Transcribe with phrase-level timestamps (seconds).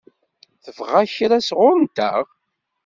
[0.63, 2.25] Tebɣa kra sɣur-nteɣ?